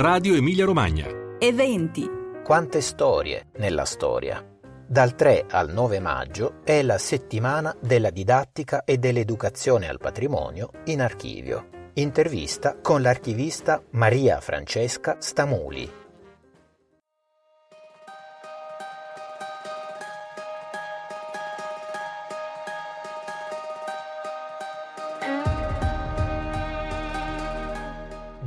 [0.00, 1.36] Radio Emilia Romagna.
[1.38, 2.08] Eventi.
[2.42, 4.42] Quante storie nella storia.
[4.88, 11.02] Dal 3 al 9 maggio è la settimana della didattica e dell'educazione al patrimonio in
[11.02, 11.90] archivio.
[11.96, 15.99] Intervista con l'archivista Maria Francesca Stamuli.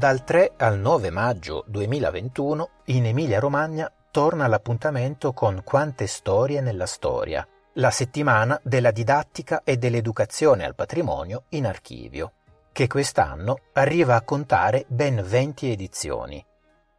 [0.04, 7.48] Dal 3 al 9 maggio 2021 in Emilia-Romagna torna l'appuntamento con Quante storie nella storia,
[7.76, 12.34] la settimana della didattica e dell'educazione al patrimonio in archivio,
[12.74, 16.46] che quest'anno arriva a contare ben 20 edizioni.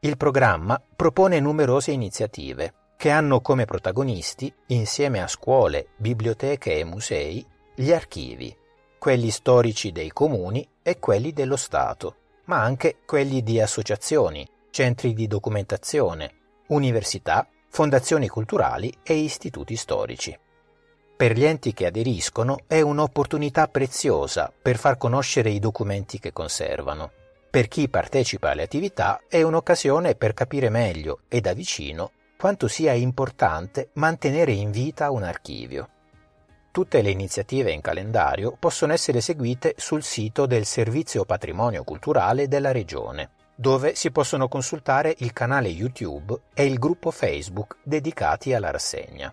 [0.00, 7.46] Il programma propone numerose iniziative che hanno come protagonisti, insieme a scuole, biblioteche e musei,
[7.74, 8.56] gli archivi,
[8.98, 15.27] quelli storici dei comuni e quelli dello Stato ma anche quelli di associazioni, centri di
[15.27, 16.32] documentazione,
[16.69, 20.38] università, fondazioni culturali e istituti storici.
[21.16, 27.12] Per gli enti che aderiscono è un'opportunità preziosa per far conoscere i documenti che conservano.
[27.50, 32.92] Per chi partecipa alle attività è un'occasione per capire meglio e da vicino quanto sia
[32.92, 35.88] importante mantenere in vita un archivio.
[36.75, 42.72] Tutte le iniziative in calendario possono essere seguite sul sito del Servizio Patrimonio Culturale della
[42.72, 49.33] Regione, dove si possono consultare il canale YouTube e il gruppo Facebook dedicati alla rassegna.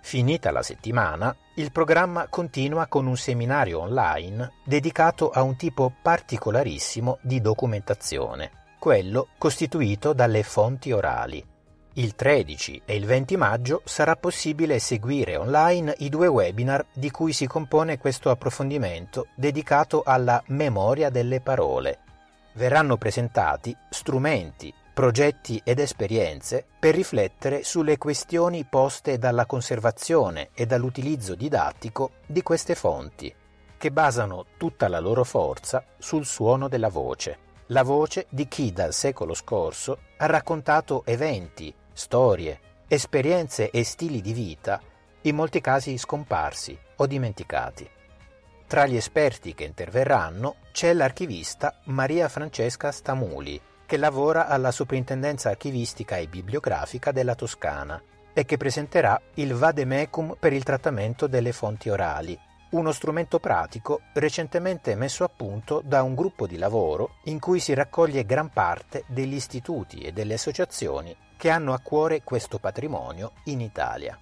[0.00, 7.18] Finita la settimana, il programma continua con un seminario online dedicato a un tipo particolarissimo
[7.20, 11.46] di documentazione, quello costituito dalle fonti orali,
[11.94, 17.32] il 13 e il 20 maggio sarà possibile seguire online i due webinar di cui
[17.32, 21.98] si compone questo approfondimento dedicato alla memoria delle parole.
[22.52, 31.34] Verranno presentati strumenti, progetti ed esperienze per riflettere sulle questioni poste dalla conservazione e dall'utilizzo
[31.34, 33.34] didattico di queste fonti,
[33.76, 38.92] che basano tutta la loro forza sul suono della voce la voce di chi dal
[38.92, 44.80] secolo scorso ha raccontato eventi, storie, esperienze e stili di vita,
[45.22, 47.88] in molti casi scomparsi o dimenticati.
[48.66, 56.16] Tra gli esperti che interverranno c'è l'archivista Maria Francesca Stamuli, che lavora alla Soprintendenza Archivistica
[56.16, 62.38] e Bibliografica della Toscana e che presenterà il Vademecum per il trattamento delle fonti orali,
[62.70, 67.74] uno strumento pratico recentemente messo a punto da un gruppo di lavoro in cui si
[67.74, 73.60] raccoglie gran parte degli istituti e delle associazioni che hanno a cuore questo patrimonio in
[73.60, 74.18] Italia.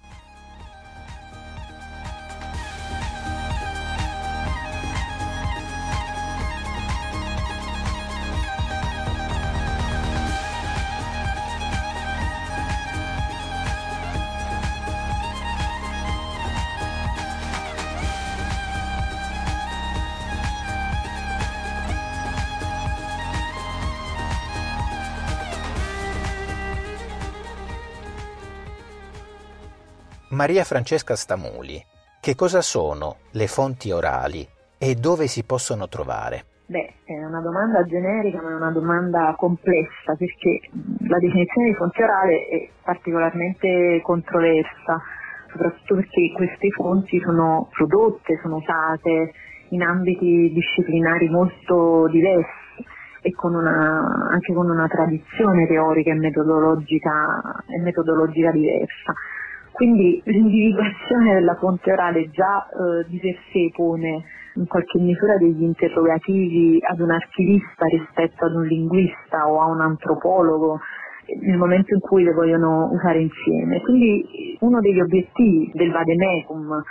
[30.38, 31.82] Maria Francesca Stamuli,
[32.20, 34.46] che cosa sono le fonti orali
[34.78, 36.62] e dove si possono trovare?
[36.66, 40.60] Beh, è una domanda generica ma è una domanda complessa perché
[41.08, 45.02] la definizione di fonte orale è particolarmente controversa,
[45.50, 49.32] soprattutto perché queste fonti sono prodotte, sono usate
[49.70, 52.86] in ambiti disciplinari molto diversi
[53.22, 59.12] e con una, anche con una tradizione teorica e metodologica, e metodologica diversa.
[59.78, 64.24] Quindi l'individuazione della fonte orale già eh, di per sé pone
[64.56, 69.80] in qualche misura degli interrogativi ad un archivista rispetto ad un linguista o a un
[69.80, 70.80] antropologo
[71.42, 73.80] nel momento in cui le vogliono usare insieme.
[73.82, 76.82] Quindi uno degli obiettivi del Vademecum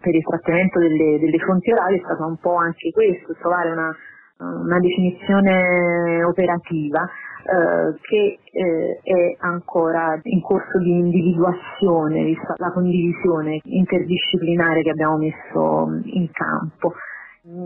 [0.00, 3.94] per il trattamento delle, delle fonti orali è stato un po' anche questo, trovare una,
[4.38, 7.06] una definizione operativa
[7.42, 15.16] eh, che eh, è ancora in corso di individuazione, vista la condivisione interdisciplinare che abbiamo
[15.16, 16.92] messo in campo.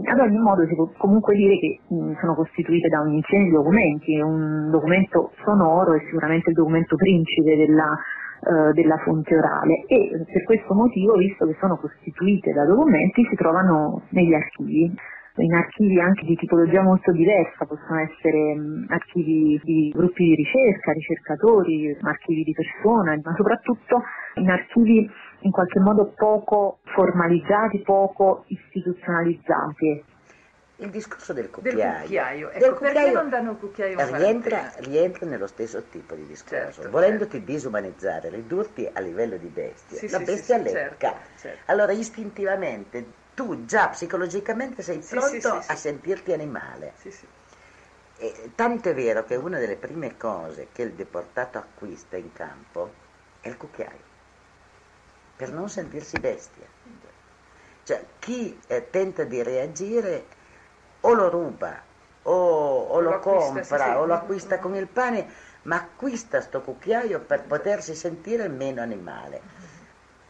[0.05, 1.81] Ad ogni modo si può comunque dire che
[2.21, 7.56] sono costituite da un insieme di documenti, un documento sonoro è sicuramente il documento principe
[7.56, 13.27] della, uh, della fonte orale e per questo motivo, visto che sono costituite da documenti,
[13.29, 14.94] si trovano negli archivi
[15.36, 20.92] in archivi anche di tipologia molto diversa, possono essere mh, archivi di gruppi di ricerca,
[20.92, 24.02] ricercatori, archivi di persona, ma soprattutto
[24.34, 25.10] in archivi
[25.40, 30.04] in qualche modo poco formalizzati, poco istituzionalizzati.
[30.78, 31.78] il discorso del cucchiaio.
[31.78, 36.14] Del cucchiaio, ecco, del cucchiaio perché non danno il cucchiaio rientra, rientra, nello stesso tipo
[36.14, 37.52] di discorso, certo, volendoti certo.
[37.52, 41.08] disumanizzare, ridurti a livello di bestia, sì, la sì, bestia sì, lecca.
[41.10, 41.72] Certo, certo.
[41.72, 46.94] Allora istintivamente tu già psicologicamente sei pronto a sentirti animale.
[48.54, 52.92] Tanto è vero che una delle prime cose che il deportato acquista in campo
[53.40, 54.12] è il cucchiaio,
[55.36, 56.66] per non sentirsi bestia.
[57.82, 60.25] Cioè, chi eh, tenta di reagire
[61.00, 61.82] o lo ruba
[62.22, 65.26] o, o lo, lo compra sì, o lo acquista con il pane,
[65.62, 69.42] ma acquista sto cucchiaio per potersi sentire meno animale.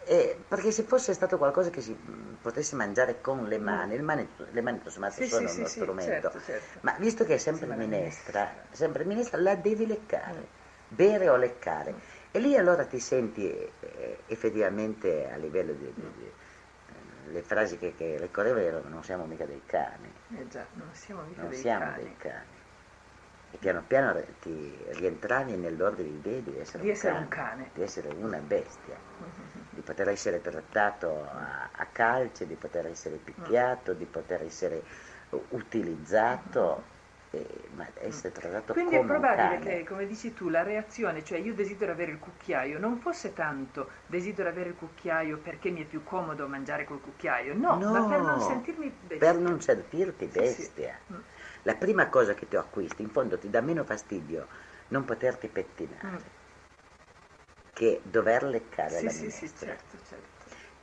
[0.06, 1.96] Eh, perché se fosse stato qualcosa che si
[2.40, 6.30] potesse mangiare con le mani, le mani, le mani sì, sono sì, uno sì, strumento,
[6.30, 6.78] certo, certo.
[6.82, 10.94] ma visto che è sempre minestra, sempre minestra, la devi leccare, mm.
[10.94, 11.94] bere o leccare.
[12.30, 16.30] E lì allora ti senti eh, effettivamente a livello di, di, di
[17.30, 20.12] le frasi che, che le correvano erano non siamo mica dei cani.
[20.36, 22.02] Eh già, non siamo mica non dei, siamo cani.
[22.02, 22.62] dei cani.
[23.50, 27.28] E piano piano ti rientravi nell'ordine di idee di essere, di un, essere cane, un,
[27.28, 29.53] cane, di essere una bestia, mm-hmm.
[29.84, 34.82] Di poter essere trattato a, a calce, di poter essere picchiato, di poter essere
[35.50, 36.92] utilizzato
[37.30, 41.38] eh, ma essere trattato Quindi come è probabile che, come dici tu, la reazione, cioè
[41.38, 45.84] io desidero avere il cucchiaio, non fosse tanto desidero avere il cucchiaio perché mi è
[45.84, 49.32] più comodo mangiare col cucchiaio, no, no ma per non sentirmi bestia.
[49.32, 50.64] Per non sentirti bestia.
[50.64, 51.12] Sì, sì.
[51.12, 51.18] Mm.
[51.62, 54.46] La prima cosa che ti acquisti, in fondo ti dà meno fastidio
[54.88, 56.42] non poterti pettinare mm.
[57.74, 59.46] Che dover leccare sì, la sì, minestra.
[59.46, 60.34] Sì, certo, certo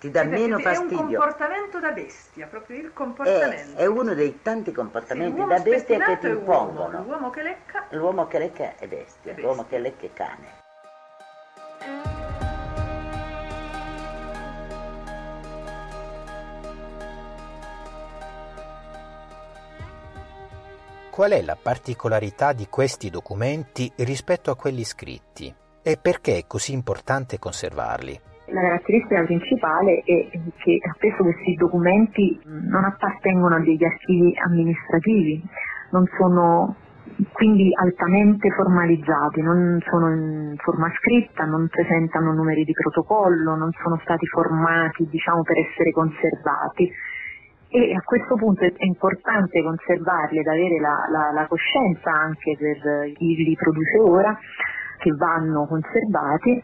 [0.02, 0.98] ti dà meno fastidio.
[0.98, 3.78] È un comportamento da bestia, proprio il comportamento.
[3.78, 7.04] È, è uno dei tanti comportamenti sì, da bestia che ti impongono.
[7.04, 7.86] L'uomo che lecca.
[7.92, 9.44] L'uomo che lecca è bestia, è bestia.
[9.44, 10.60] l'uomo che lecca è cane.
[21.12, 26.74] Qual è la particolarità di questi documenti rispetto a quelli scritti e perché è così
[26.74, 28.19] importante conservarli?
[28.48, 35.42] La caratteristica principale è che spesso questi documenti non appartengono a degli archivi amministrativi,
[35.92, 36.75] non sono
[37.33, 44.00] quindi altamente formalizzati, non sono in forma scritta, non presentano numeri di protocollo, non sono
[44.04, 46.92] stati formati diciamo, per essere conservati
[47.74, 53.13] e a questo punto è importante conservarli ed avere la, la, la coscienza anche per
[53.13, 54.38] chi li produce ora
[55.01, 56.63] che vanno conservati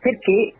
[0.00, 0.54] perché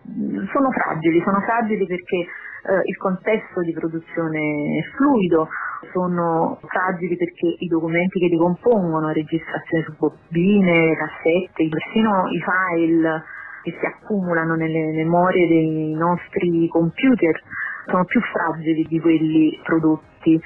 [0.53, 5.49] sono fragili, sono fragili perché eh, il contesto di produzione è fluido,
[5.93, 13.23] sono fragili perché i documenti che li compongono, registrazioni su bobine, cassette, persino i file
[13.63, 17.41] che si accumulano nelle memorie dei nostri computer
[17.87, 20.41] sono più fragili di quelli prodotti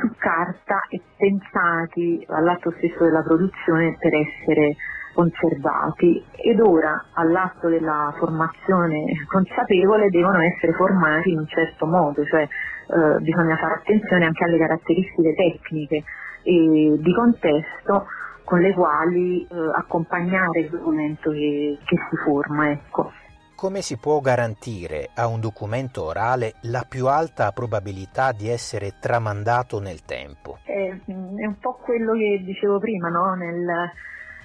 [0.00, 4.76] su carta e pensati all'atto stesso della produzione per essere
[5.14, 12.42] conservati ed ora all'atto della formazione consapevole devono essere formati in un certo modo, cioè
[12.42, 16.04] eh, bisogna fare attenzione anche alle caratteristiche tecniche
[16.42, 18.06] e di contesto
[18.44, 22.70] con le quali eh, accompagnare il documento che, che si forma.
[22.70, 23.12] Ecco.
[23.56, 29.80] Come si può garantire a un documento orale la più alta probabilità di essere tramandato
[29.80, 30.58] nel tempo?
[30.64, 33.34] È, è un po' quello che dicevo prima, no?
[33.34, 33.90] nel,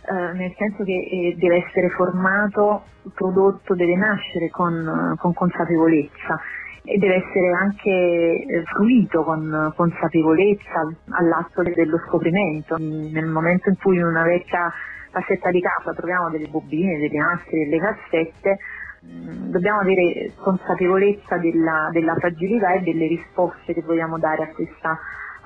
[0.08, 6.40] eh, nel senso che eh, deve essere formato, prodotto, deve nascere con, con consapevolezza
[6.84, 12.78] e deve essere anche eh, fruito con consapevolezza all'atto dello scoprimento.
[12.78, 14.72] Nel momento in cui in una vecchia
[15.12, 18.58] cassetta di casa troviamo delle bobine, delle nastri, delle cassette,
[19.06, 24.98] mm, dobbiamo avere consapevolezza della, della, fragilità e delle risposte che vogliamo dare a questa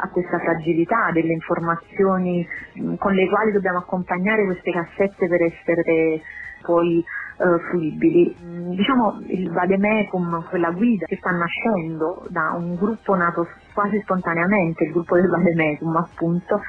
[0.03, 2.45] a questa fragilità delle informazioni
[2.79, 6.22] mm, con le quali dobbiamo accompagnare queste cassette per essere
[6.62, 7.03] poi
[7.38, 8.36] eh, fruibili.
[8.43, 14.83] Mm, diciamo il Vademecum, quella guida che sta nascendo da un gruppo nato quasi spontaneamente,
[14.83, 16.62] il gruppo del Vademecum appunto,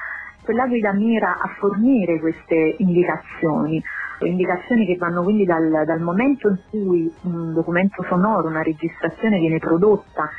[0.45, 3.83] quella guida mira a fornire queste indicazioni,
[4.21, 9.59] indicazioni che vanno quindi dal, dal momento in cui un documento sonoro, una registrazione viene
[9.59, 10.31] prodotta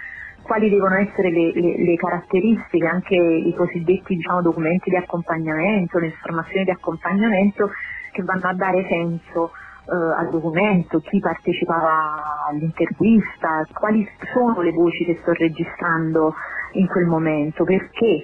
[0.45, 6.07] quali devono essere le, le, le caratteristiche, anche i cosiddetti diciamo, documenti di accompagnamento, le
[6.07, 7.71] informazioni di accompagnamento
[8.11, 9.51] che vanno a dare senso
[9.87, 16.35] eh, al documento, chi partecipava all'intervista, quali sono le voci che sto registrando
[16.73, 18.23] in quel momento, perché, eh,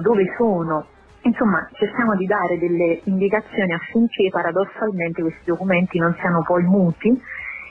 [0.00, 0.86] dove sono.
[1.22, 7.18] Insomma, cerchiamo di dare delle indicazioni affinché paradossalmente questi documenti non siano poi muti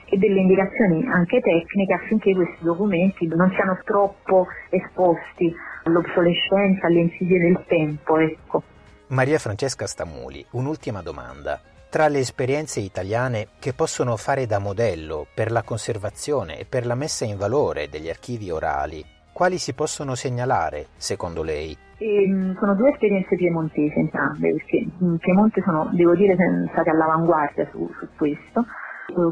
[0.05, 7.39] e delle indicazioni anche tecniche affinché questi documenti non siano troppo esposti all'obsolescenza, alle insidie
[7.39, 8.17] del tempo.
[8.17, 8.63] Ecco.
[9.07, 11.59] Maria Francesca Stamuli, un'ultima domanda.
[11.89, 16.95] Tra le esperienze italiane che possono fare da modello per la conservazione e per la
[16.95, 21.77] messa in valore degli archivi orali, quali si possono segnalare, secondo lei?
[21.97, 26.35] E, sono due esperienze piemontesi entrambe, perché in Piemonte sono, devo dire,
[26.71, 28.65] state all'avanguardia su, su questo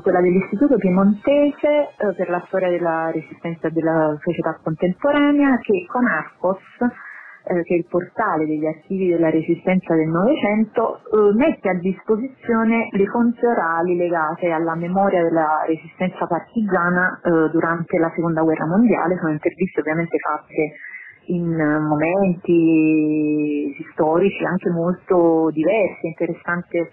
[0.02, 6.60] quella dell'Istituto Piemontese eh, per la storia della resistenza della società contemporanea che con Arcos
[7.44, 12.90] eh, che è il portale degli archivi della resistenza del Novecento, eh, mette a disposizione
[12.92, 17.20] le fonti orali legate alla memoria della resistenza partigiana
[17.52, 20.76] durante la seconda guerra mondiale, sono interviste ovviamente fatte
[21.26, 21.56] in
[21.88, 26.92] momenti storici anche molto diversi, interessante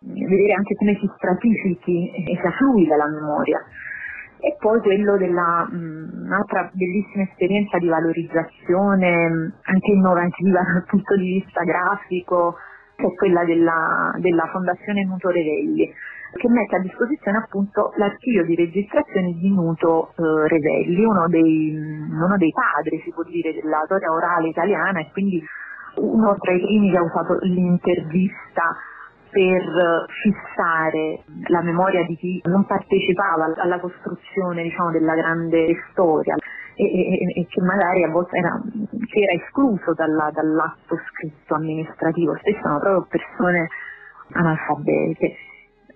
[0.00, 3.62] vedere anche come si stratifichi e si fluida la memoria.
[4.40, 11.42] E poi quello della mh, un'altra bellissima esperienza di valorizzazione anche innovativa dal punto di
[11.42, 12.56] vista grafico
[12.94, 15.92] è quella della, della Fondazione Nuto Revelli
[16.32, 22.36] che mette a disposizione appunto l'archivio di registrazioni di Nuto eh, Revelli, uno dei, uno
[22.36, 25.42] dei padri si può dire della storia orale italiana e quindi
[25.96, 28.76] uno tra i primi che ha usato l'intervista
[29.30, 36.34] per fissare la memoria di chi non partecipava alla costruzione diciamo, della grande storia
[36.74, 38.60] e, e, e, che magari a volte era,
[39.14, 43.68] era escluso dalla, dall'atto scritto amministrativo, spesso erano proprio persone
[44.32, 45.34] analfabete.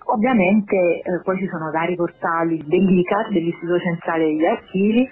[0.07, 5.09] Ovviamente eh, poi ci sono vari portali dell'ICAR, dell'Istituto Centrale degli Archivi,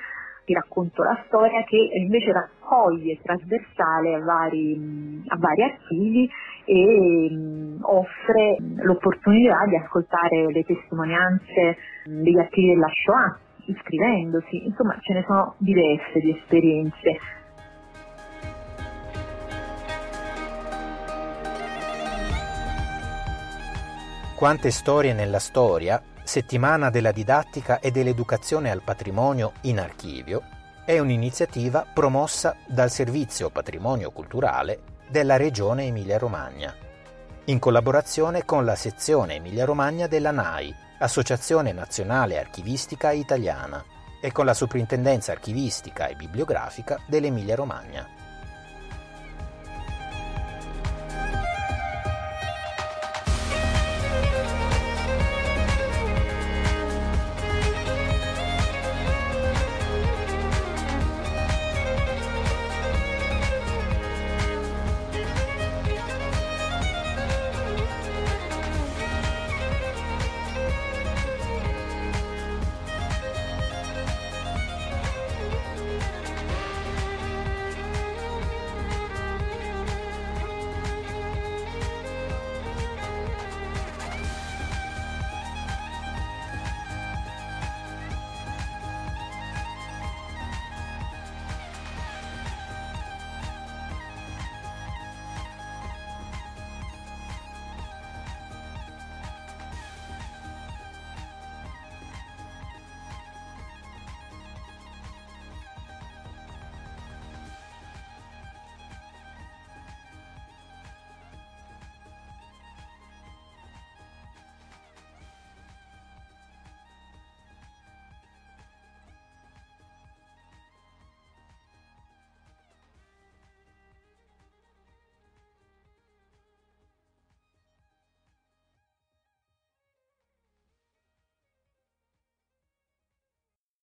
[0.50, 6.28] ti racconto la storia che invece raccoglie trasversale a vari, a vari archivi
[6.64, 15.25] e offre l'opportunità di ascoltare le testimonianze degli archivi della Shoah iscrivendosi, insomma ce ne
[15.25, 17.19] sono diverse di esperienze.
[24.35, 30.44] Quante storie nella storia Settimana della didattica e dell'educazione al patrimonio in archivio
[30.84, 36.72] è un'iniziativa promossa dal Servizio Patrimonio Culturale della Regione Emilia-Romagna,
[37.46, 43.84] in collaborazione con la sezione Emilia-Romagna della NAI, Associazione Nazionale Archivistica Italiana,
[44.22, 48.20] e con la Soprintendenza Archivistica e Bibliografica dell'Emilia-Romagna.